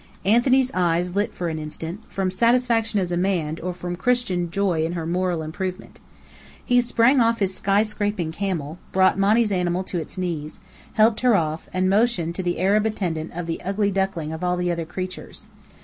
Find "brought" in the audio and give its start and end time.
8.91-9.19